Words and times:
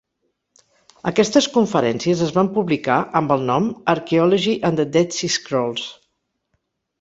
Aquestes 1.09 1.47
conferències 1.57 2.23
es 2.27 2.33
van 2.37 2.49
publicar 2.55 2.95
amb 3.21 3.35
el 3.37 3.45
nom 3.51 3.69
"Archaeology 3.95 4.55
and 4.71 4.83
the 4.83 4.89
Dead 4.97 5.15
Sea 5.19 5.35
Scrolls". 5.37 5.85